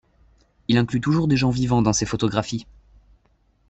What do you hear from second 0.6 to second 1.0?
Il inclut